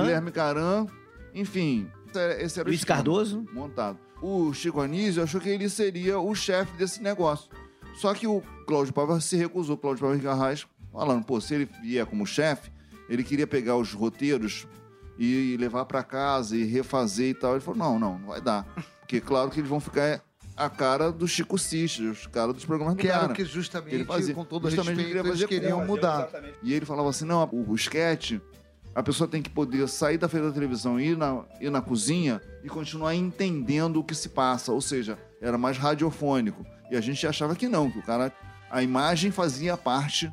[0.04, 0.86] Guilherme Caran,
[1.34, 1.89] enfim.
[2.08, 3.47] esse era- Esse era o Luiz Cardoso.
[3.52, 3.97] montado.
[4.21, 7.49] O Chico Anísio achou que ele seria o chefe desse negócio.
[7.95, 12.06] Só que o Cláudio Paiva se recusou, Cláudio Paiva Garraz, falando, pô, se ele vier
[12.06, 12.71] como chefe,
[13.10, 14.67] ele queria pegar os roteiros
[15.17, 17.54] e levar pra casa e refazer e tal.
[17.54, 18.65] Ele falou, não, não, não vai dar.
[18.99, 20.21] Porque claro que eles vão ficar
[20.56, 23.32] a cara do Chico Sixto, os caras dos programas do Que era cara.
[23.32, 26.30] o que justamente, Ele fazia- com todo justamente respeito, ele eles queriam com- mudar.
[26.62, 28.34] E ele falava assim: não, o, o sketch,
[28.96, 32.39] a pessoa tem que poder sair da frente da televisão, ir na, ir na cozinha
[32.63, 34.72] e continuar entendendo o que se passa.
[34.72, 36.63] Ou seja, era mais radiofônico.
[36.92, 38.32] E a gente achava que não, que o cara.
[38.70, 40.32] A imagem fazia parte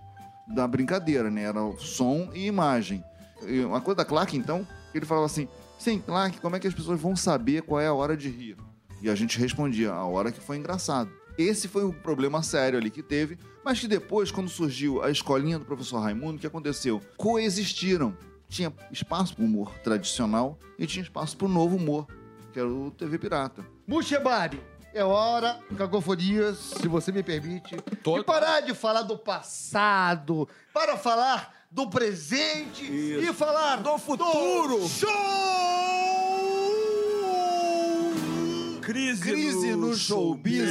[0.48, 1.42] da brincadeira, né?
[1.42, 3.04] Era o som e imagem.
[3.46, 6.74] E uma coisa da Clark, então, ele falava assim: sim, Clark, como é que as
[6.74, 8.56] pessoas vão saber qual é a hora de rir?
[9.00, 11.10] E a gente respondia: a hora que foi engraçado.
[11.38, 15.58] Esse foi o problema sério ali que teve, mas que depois, quando surgiu a escolinha
[15.58, 17.00] do professor Raimundo, o que aconteceu?
[17.16, 18.14] Coexistiram.
[18.48, 22.06] Tinha espaço para o humor tradicional e tinha espaço para o novo humor,
[22.52, 23.64] que era o TV Pirata.
[23.86, 24.60] Mushebari,
[24.92, 30.96] é hora, cacofonias, se você me permite, Todo- de parar de falar do passado, para
[30.96, 34.86] falar do presente e falar do futuro.
[34.88, 36.09] show!
[38.90, 40.68] Crise, Crise no showbiz.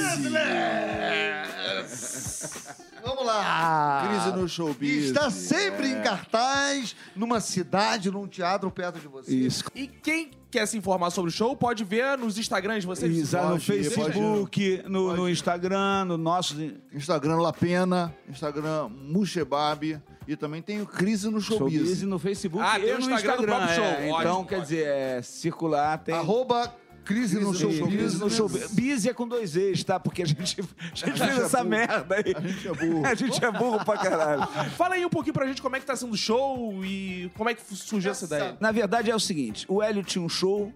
[3.03, 4.07] Vamos lá.
[4.07, 5.05] Crise no showbiz.
[5.05, 9.33] Está sempre em cartaz, numa cidade, num teatro perto de você.
[9.33, 9.63] Isso.
[9.73, 13.17] E quem quer se informar sobre o show pode ver nos Instagrams de vocês.
[13.17, 16.55] Exato, no Facebook, no, no Instagram, no nosso.
[16.93, 22.01] Instagram Lapena, Instagram Mushebab e também tem o Crise no Showbiz Showbiz.
[22.01, 23.47] e no Facebook Ah, e no Instagram do Instagram.
[23.47, 23.83] próprio show.
[23.85, 24.09] é.
[24.09, 26.13] Então, quer dizer, é, circular tem.
[26.13, 26.75] Arroba
[27.09, 28.01] crise no Crise showbiz.
[28.01, 28.47] Biz no show.
[28.47, 29.99] Biz é com dois E's, tá?
[29.99, 31.69] Porque a gente, a gente fez é essa burro.
[31.69, 32.35] merda aí.
[32.35, 33.05] A gente é burro.
[33.05, 34.47] A gente é burro pra caralho.
[34.77, 37.49] Fala aí um pouquinho pra gente como é que tá sendo o show e como
[37.49, 38.57] é que surgiu essa ideia.
[38.59, 40.71] Na verdade é o seguinte: o Hélio tinha um show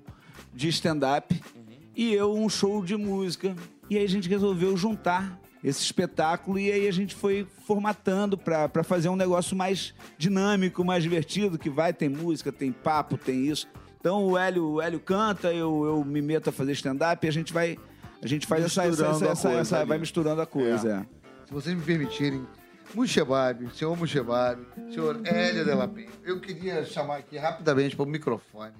[0.52, 1.39] de stand-up
[1.96, 3.56] e eu um show de música.
[3.88, 8.67] E aí a gente resolveu juntar esse espetáculo e aí a gente foi formatando pra
[8.67, 13.46] pra fazer um negócio mais dinâmico, mais divertido, que vai, tem música, tem papo, tem
[13.46, 13.67] isso.
[14.04, 17.32] Então o Hélio, o Hélio canta, eu, eu me meto a fazer stand-up e a
[17.32, 17.80] gente vai.
[18.22, 19.88] A gente faz essa, essa, Misturando essa, a essa, coisa essa- ali.
[19.88, 21.08] vai misturando a coisa.
[21.10, 21.46] é.
[21.48, 22.46] Se vocês me permitirem,
[22.94, 24.62] Mushebab, senhor Mushebab,
[24.94, 28.74] senhor Hélio de la Penha, eu queria chamar aqui rapidamente para o microfone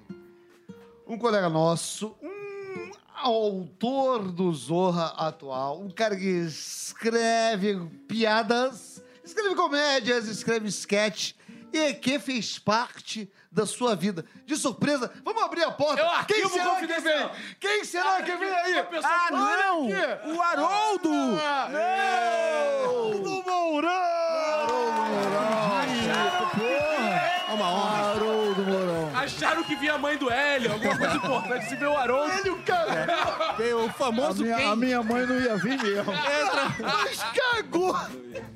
[1.06, 10.28] um colega nosso, um autor do Zorra atual, um cara que escreve piadas, escreve comédias,
[10.28, 11.32] escreve sketch
[11.76, 14.24] e que fez parte da sua vida.
[14.46, 16.00] De surpresa, vamos abrir a porta.
[16.00, 17.30] É o Quem será que vem?
[17.58, 18.74] Quem será que vem aí?
[19.02, 19.88] Ah, não!
[20.34, 21.10] O Haroldo!
[21.10, 23.22] Não!
[23.22, 23.42] Do
[27.46, 28.10] É uma honra.
[28.10, 29.12] Haroldo Mourão.
[29.16, 31.68] Acharam que vinha a mãe do Hélio, alguma coisa importante.
[31.68, 32.32] Se vê o Haroldo.
[32.32, 33.54] Hélio, cara!
[33.56, 34.66] Tem o A famoso minha, quem.
[34.70, 36.12] a minha mãe não ia vir mesmo.
[36.80, 37.94] Mas cagou!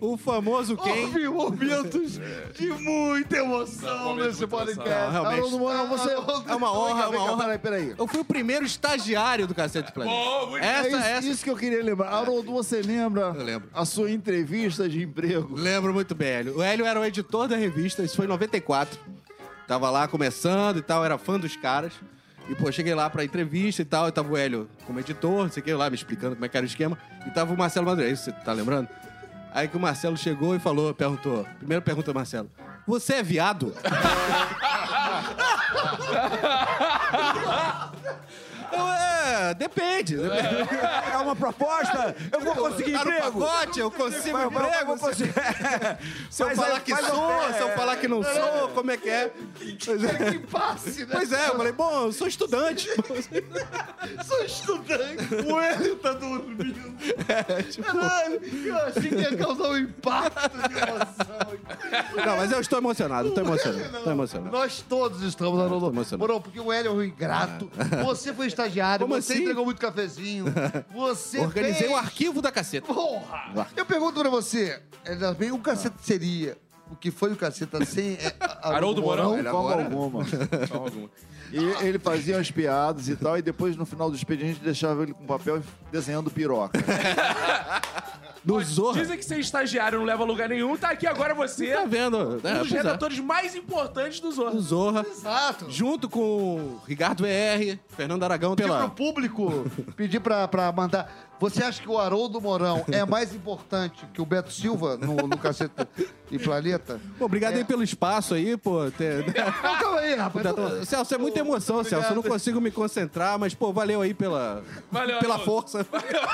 [0.00, 1.04] O famoso quem.
[1.04, 2.20] Houve momentos
[2.54, 4.88] de muita emoção nesse podcast.
[4.88, 5.38] Não, realmente.
[5.38, 6.11] Haroldo Mourão, você...
[6.12, 7.42] É uma honra, é uma honra.
[7.44, 7.94] Peraí, peraí.
[7.98, 10.46] Eu fui o primeiro estagiário do Cacete Planeta.
[10.46, 11.28] Muito Essa, é isso, essa.
[11.28, 12.08] isso que eu queria lembrar.
[12.11, 13.68] Haroldo, você lembra Eu lembro.
[13.74, 15.54] a sua entrevista de emprego?
[15.54, 16.58] Lembro muito bem, Hélio.
[16.58, 18.98] O Hélio era o editor da revista, isso foi em 94.
[19.66, 21.92] Tava lá começando e tal, era fã dos caras.
[22.48, 25.50] E, pô, cheguei lá pra entrevista e tal, e tava o Hélio como editor, não
[25.50, 26.96] sei o que, lá me explicando como é que era o esquema.
[27.26, 28.88] E tava o Marcelo Madureira, isso você tá lembrando?
[29.52, 31.44] Aí que o Marcelo chegou e falou, perguntou.
[31.58, 32.50] Primeira pergunta, Marcelo.
[32.87, 33.74] Você é viado?
[39.48, 40.16] Eu, é, depende.
[40.16, 40.68] depende.
[41.12, 42.14] É uma proposta?
[42.32, 43.40] Eu vou conseguir Tá no emprego!
[43.40, 44.96] pacote, eu consigo vai, emprego.
[44.96, 45.32] vai, se- você-
[46.30, 48.90] Se eu falar aí, que faz sou, a- se eu falar que não sou, como
[48.90, 49.30] é que é?
[49.84, 50.30] Pois é.
[50.32, 51.11] Que passe, né?
[51.12, 52.88] Pois é, eu falei, bom, eu sou estudante.
[54.26, 55.34] Sou estudante.
[55.46, 56.96] O Hélio tá dormindo.
[57.82, 62.24] Caralho, eu achei que ia causar um impacto de emoção.
[62.26, 64.50] Não, mas eu estou emocionado, estou emocionado, estou emocionado.
[64.56, 65.87] Nós todos estamos, Haroldo.
[65.87, 66.18] tô emocionado.
[66.26, 67.70] Morão, porque o Hélio é um ingrato.
[68.04, 69.38] Você foi estagiário, Como você assim?
[69.42, 70.46] Entregou muito cafezinho.
[70.94, 71.90] Você Organizei fez...
[71.90, 72.87] o arquivo da caceta.
[72.92, 73.66] Porra!
[73.77, 76.57] Eu pergunto pra você, Hélio, bem, o caceta seria
[76.90, 79.33] o que foi o caceta sem é, a- Haroldo Mourão?
[79.35, 80.24] De Ele forma alguma.
[81.53, 85.14] E ele fazia as piadas e tal, e depois no final do expediente deixava ele
[85.14, 86.79] com papel desenhando piroca.
[88.48, 89.00] Do Zorra.
[89.02, 90.74] Dizem que ser estagiário não leva a lugar nenhum.
[90.74, 92.40] Tá aqui agora você, Tá vendo?
[92.42, 92.76] É, um dos é.
[92.78, 94.52] redatores mais importantes do Zorro.
[94.52, 95.04] Do Zorra.
[95.06, 95.66] Exato.
[95.70, 98.88] Junto com o Ricardo VR, Fernando Aragão, Pedir pro pela...
[98.90, 101.28] público, pedir pra, pra mandar.
[101.40, 105.38] Você acha que o Haroldo Mourão é mais importante que o Beto Silva no, no
[105.38, 105.87] Caceta
[106.32, 107.00] e Planeta?
[107.16, 108.90] Pô, obrigado aí pelo espaço aí, pô.
[108.90, 110.44] ter- Não, calma aí, rapaz.
[110.44, 112.08] Tá- Celso, é muita emoção, Celso.
[112.08, 115.44] Eu não consigo me concentrar, mas, pô, valeu aí pela, Valeu, pela Haroldo.
[115.52, 115.87] força.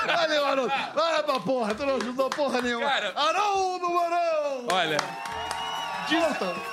[0.07, 0.71] Valeu, Haroldo.
[0.95, 2.85] Vai pra porra, tu não ajudou porra nenhuma.
[2.85, 3.13] Cara.
[3.15, 4.67] Haroldo Mourão!
[4.71, 4.97] Olha.
[6.07, 6.23] diz-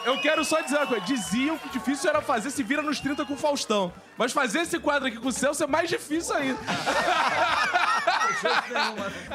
[0.05, 1.05] eu quero só dizer uma coisa.
[1.07, 3.93] Diziam que difícil era fazer se vira nos 30 com o Faustão.
[4.17, 6.59] Mas fazer esse quadro aqui com o Celso é mais difícil ainda.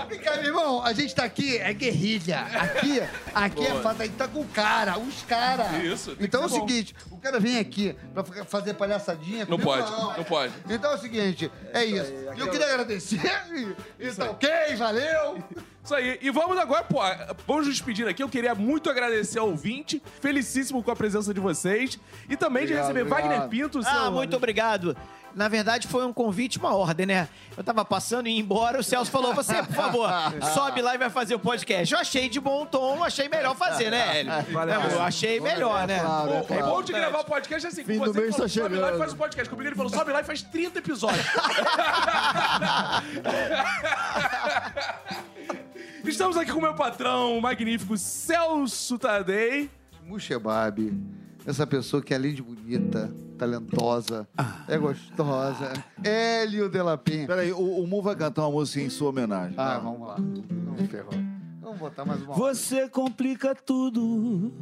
[0.08, 2.40] Vem cá, meu irmão, a gente tá aqui, é guerrilha.
[2.42, 3.02] Aqui,
[3.34, 5.84] aqui é fato, a gente tá com o cara, os caras.
[5.84, 6.96] Isso, Então é o seguinte,
[7.28, 9.46] cara vem aqui pra fa- fazer palhaçadinha.
[9.50, 10.54] Não comigo, pode, não pode.
[10.70, 12.12] Então é o seguinte, é isso.
[12.36, 13.22] E eu queria agradecer.
[14.00, 15.44] E tá ok, valeu.
[15.84, 16.18] Isso aí.
[16.22, 17.00] E vamos agora, pô,
[17.48, 18.22] vamos nos despedir aqui.
[18.24, 20.02] Eu queria muito agradecer ao ouvinte.
[20.22, 21.98] Felicíssimo com a presença de vocês.
[22.30, 23.30] E também de Obrigado, receber obrigado.
[23.32, 23.80] Wagner Pinto.
[23.80, 24.98] Ah, seu- muito obrigado.
[25.36, 27.28] Na verdade, foi um convite, uma ordem, né?
[27.56, 30.10] Eu tava passando e ia embora, o Celso falou: você, por favor,
[30.56, 31.94] sobe lá e vai fazer o podcast.
[31.94, 34.32] Eu achei de bom tom, achei melhor fazer, né, Hélio?
[34.34, 35.98] É, Eu achei melhor, né?
[36.00, 36.66] É O claro.
[36.66, 38.76] bom de gravar o podcast é assim, Fim com do você mês falou, tá sobe
[38.76, 38.98] lá e chegando.
[39.00, 39.50] faz o podcast.
[39.50, 41.26] Comigo ele falou, sobe lá e faz 30 episódios.
[46.06, 49.70] Estamos aqui com o meu patrão, o magnífico Celso Tadei.
[50.06, 50.94] Muxebab,
[51.46, 54.28] essa pessoa que além de bonita, talentosa,
[54.68, 55.74] é gostosa.
[56.04, 57.28] Hélio de la Penha.
[57.28, 59.54] Peraí, o, o Mu vai cantar uma música em sua homenagem.
[59.58, 60.16] Ah, vamos lá.
[60.16, 61.14] Vamos ferrou.
[61.62, 62.34] Vamos botar mais uma.
[62.34, 64.54] Você complica tudo.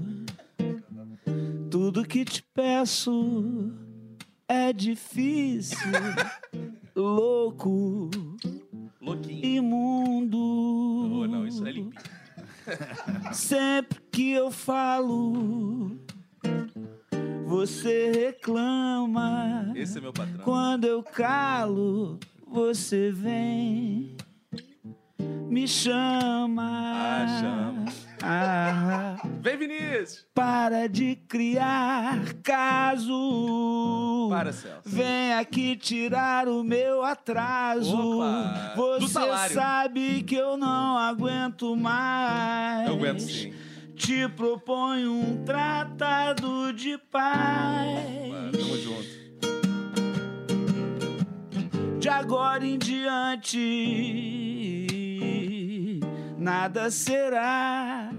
[1.76, 3.70] Tudo que te peço
[4.48, 5.78] é difícil,
[6.96, 8.10] louco,
[9.02, 9.46] Louquinho.
[9.46, 10.38] imundo.
[10.38, 12.02] Oh, não, isso é limpinho.
[13.36, 16.00] Sempre que eu falo,
[17.46, 19.74] você reclama.
[19.76, 20.46] Esse é meu patrão.
[20.46, 24.16] Quando eu calo, você vem,
[25.50, 26.64] me chama.
[26.96, 28.15] Ah, chama.
[28.28, 30.26] Ah, Vem, Vinícius.
[30.34, 34.28] para de criar caso.
[34.32, 34.82] Para, Celso.
[34.84, 37.96] Vem aqui tirar o meu atraso.
[38.20, 42.88] Opa, Você sabe que eu não aguento mais.
[42.90, 43.54] Eu aguento sim.
[43.96, 48.28] Te proponho um tratado de paz.
[48.30, 49.24] Mano, tamo junto.
[52.00, 53.62] De agora em diante,
[56.38, 58.12] nada será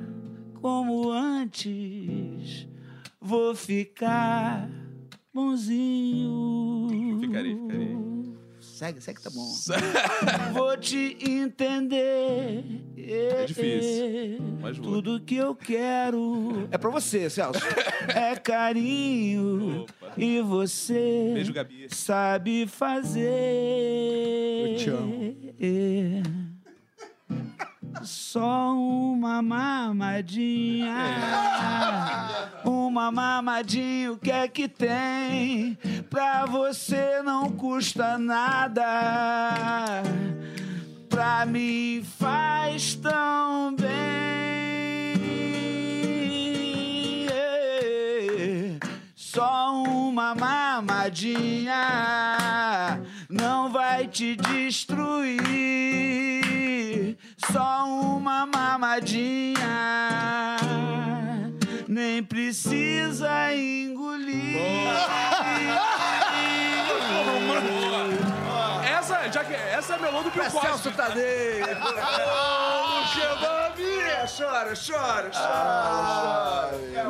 [0.66, 2.66] como antes.
[3.20, 4.68] Vou ficar
[5.32, 6.88] bonzinho.
[7.20, 7.96] Ficarei, ficarei.
[8.58, 9.48] Segue, segue, tá bom.
[10.52, 12.64] Vou te entender.
[12.98, 14.94] É difícil, mas vou.
[14.94, 16.66] Tudo que eu quero.
[16.72, 17.60] É pra você, Celso.
[18.12, 19.82] é carinho.
[19.82, 20.14] Opa.
[20.18, 21.86] E você Beijo, Gabi.
[21.90, 23.22] sabe fazer.
[24.72, 26.45] Eu te amo.
[28.02, 30.94] Só uma mamadinha.
[32.64, 35.78] Uma mamadinha, o que é que tem?
[36.10, 38.84] Pra você não custa nada.
[41.08, 43.96] Pra mim faz tão bem.
[49.14, 51.76] Só uma mamadinha
[53.28, 55.36] não vai te destruir.
[57.52, 59.56] Só uma mamadinha.
[61.88, 64.56] Nem precisa engolir.
[69.06, 70.90] Essa, já que, essa é a melô do Bill Cosby.
[70.90, 71.62] Tadei!
[74.36, 76.74] Chora, chora, chora.
[76.92, 77.04] É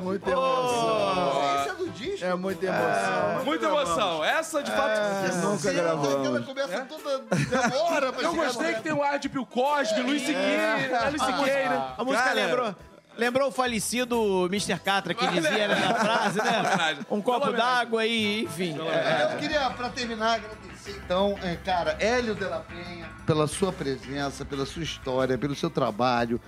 [0.00, 1.60] muita emoção.
[1.60, 2.24] Isso é do disco?
[2.24, 3.44] É muita emoção.
[3.44, 4.24] Muita emoção.
[4.24, 4.98] Essa, de fato...
[5.42, 6.26] Nunca gravamos.
[6.26, 10.22] Ela começa toda demora pra Eu gostei que tem um ar de Bill Cosby, Luiz
[10.22, 11.94] C.K., Alice Kay, né?
[11.98, 12.74] A música lembrou.
[13.16, 14.78] Lembrou o falecido Mr.
[14.78, 16.98] Catra que dizia né, na frase, né?
[17.10, 18.76] Um copo d'água e, enfim.
[18.80, 23.72] é, Eu queria, pra terminar, agradecer, então, é, cara, Hélio de la Penha, pela sua
[23.72, 26.40] presença, pela sua história, pelo seu trabalho,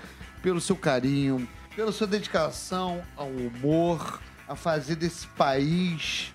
[0.42, 1.46] pelo seu carinho,
[1.76, 6.32] pela sua dedicação ao humor, a fazer desse país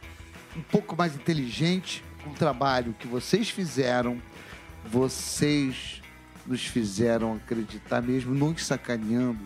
[0.55, 4.21] um pouco mais inteligente com o trabalho que vocês fizeram.
[4.85, 6.01] Vocês
[6.45, 9.39] nos fizeram acreditar, mesmo nos sacaneando,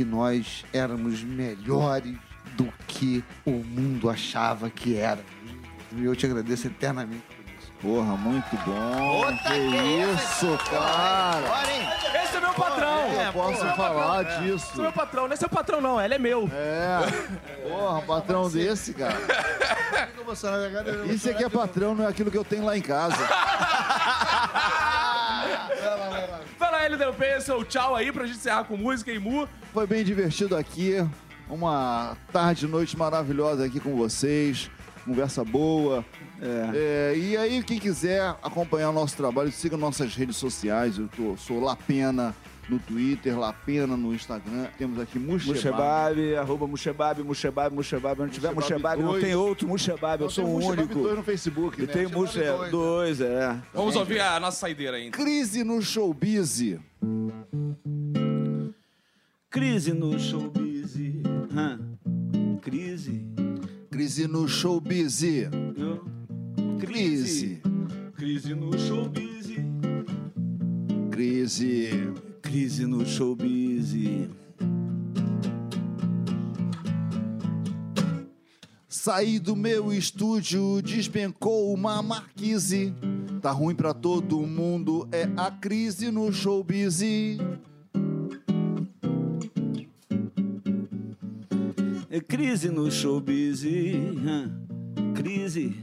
[0.00, 2.16] que nós éramos melhores
[2.56, 5.20] do que o mundo achava que era.
[5.92, 7.70] E eu te agradeço eternamente por isso.
[7.82, 9.26] Porra, muito bom.
[9.46, 9.54] que
[10.14, 11.46] isso, cara.
[11.46, 11.88] Bora, hein?
[12.24, 13.12] Esse é meu patrão.
[13.12, 14.80] Eu posso falar Esse é disso.
[14.80, 15.26] meu patrão.
[15.26, 16.00] Não é seu patrão, não.
[16.00, 16.48] Ele é meu.
[16.50, 17.68] É.
[17.68, 19.18] Porra, um patrão desse, cara.
[21.12, 23.18] Isso aqui é patrão, não é aquilo que eu tenho lá em casa.
[27.00, 29.48] Del Penha, seu tchau aí pra gente encerrar com música e mu.
[29.72, 30.96] Foi bem divertido aqui.
[31.48, 34.70] Uma tarde, noite maravilhosa aqui com vocês.
[35.06, 36.04] Conversa boa.
[36.42, 40.98] É, e aí, quem quiser acompanhar o nosso trabalho, siga nossas redes sociais.
[40.98, 42.34] Eu tô, sou Lapena
[42.70, 44.66] no Twitter, Lapena no Instagram.
[44.78, 46.16] Temos aqui Muxebab.
[46.16, 48.22] Muxebab, arroba Muxebab, Muxebab, Muxebab.
[48.22, 50.94] Onde tiver Muxebab não tem outro Muxebab, eu sou o único.
[50.94, 51.92] dois no Facebook, E né?
[51.92, 53.56] tem Muxebab Muxe dois, dois, é.
[53.74, 55.16] Vamos ouvir a nossa saideira ainda.
[55.16, 56.60] Crise no Showbiz.
[59.50, 60.94] Crise no showbiz.
[61.56, 61.78] hã?
[62.62, 63.26] Crise.
[63.90, 65.22] Crise no Showbiz.
[65.22, 66.04] Eu-
[66.78, 67.60] Crise.
[68.14, 69.48] Crise no showbiz.
[71.10, 72.12] Crise.
[72.50, 73.94] Crise no showbiz.
[78.88, 82.92] Saí do meu estúdio, despencou uma marquise.
[83.40, 87.00] Tá ruim pra todo mundo, é a crise no showbiz.
[92.10, 93.62] É Crise no showbiz.
[95.14, 95.76] Crise.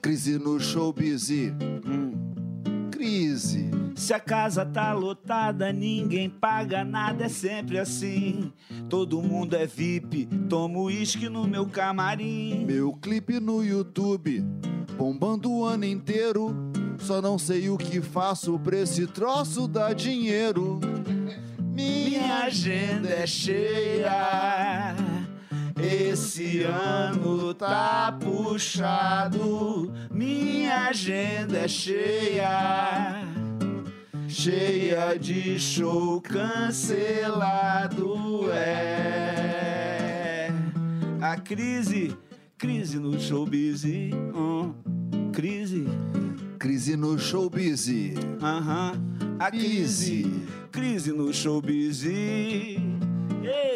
[0.00, 1.28] Crise no showbiz.
[1.30, 2.88] Hum.
[2.90, 3.79] Crise.
[3.94, 8.52] Se a casa tá lotada, ninguém paga nada, é sempre assim.
[8.88, 12.64] Todo mundo é VIP, tomo uísque no meu camarim.
[12.66, 14.44] Meu clipe no YouTube,
[14.96, 16.54] bombando o ano inteiro.
[16.98, 20.80] Só não sei o que faço pra esse troço dar dinheiro.
[21.58, 24.94] Minha agenda é cheia.
[25.80, 29.90] Esse ano tá puxado.
[30.10, 33.39] Minha agenda é cheia.
[34.30, 37.34] Cheia de show cancelado.
[38.52, 39.30] É
[41.20, 42.16] a crise,
[42.56, 43.84] crise no showbiz.
[43.84, 44.72] hum,
[45.32, 45.84] crise.
[46.60, 47.88] Crise no showbiz.
[48.40, 48.92] Aham,
[49.38, 50.24] a crise,
[50.70, 52.04] crise no showbiz.
[52.06, 52.78] Ei,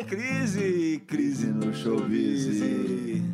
[0.06, 3.33] crise, crise no showbiz.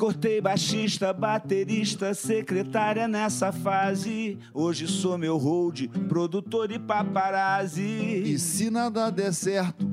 [0.00, 4.38] Cortei baixista, baterista, secretária nessa fase.
[4.54, 8.22] Hoje sou meu hold, produtor e paparazzi.
[8.24, 9.86] E se nada der certo,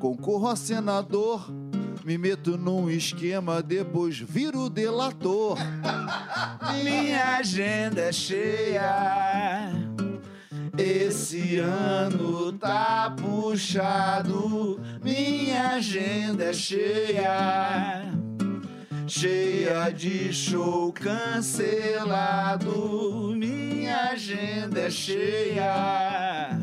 [0.00, 1.48] concorro a senador.
[2.04, 5.56] Me meto num esquema, depois viro delator.
[6.82, 9.70] Minha agenda é cheia.
[10.76, 14.80] Esse ano tá puxado.
[15.00, 18.21] Minha agenda é cheia.
[19.14, 22.64] Cheia de show cancelado.
[23.36, 26.58] Minha agenda é cheia.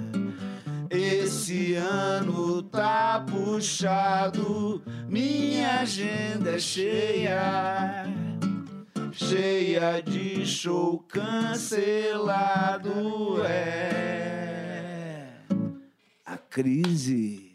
[0.90, 4.82] Esse ano tá puxado.
[5.08, 8.08] Minha agenda é cheia
[9.12, 12.90] cheia de show cancelado
[13.46, 15.28] é
[16.26, 17.54] a crise.